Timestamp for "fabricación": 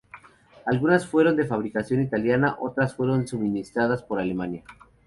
1.45-2.01